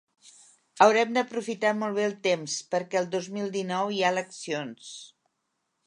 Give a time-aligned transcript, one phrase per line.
[0.85, 4.91] Haurem d’aprofitar molt bé el temps perquè el dos mil dinou hi ha eleccions.